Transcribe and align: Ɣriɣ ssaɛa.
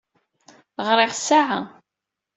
Ɣriɣ 0.87 1.11
ssaɛa. 1.15 1.59